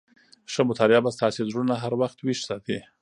[0.51, 2.77] ښه مطالعه به ستاسي زړونه هر وخت ويښ ساتي.